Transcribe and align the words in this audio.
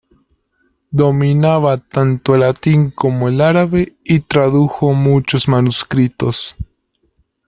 Dominaba 0.89 1.77
tanto 1.77 2.33
el 2.33 2.39
latín 2.41 2.89
como 2.89 3.27
el 3.29 3.39
árabe 3.39 3.97
y 4.03 4.21
tradujo 4.21 4.93
muchos 4.93 5.47
manuscritos. 5.47 6.55